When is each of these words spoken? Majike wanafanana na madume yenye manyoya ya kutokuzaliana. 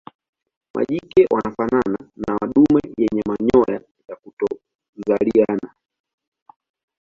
Majike 0.75 1.27
wanafanana 1.31 1.97
na 2.27 2.33
madume 2.41 2.81
yenye 2.97 3.21
manyoya 3.27 3.81
ya 4.09 4.15
kutokuzaliana. 4.15 5.75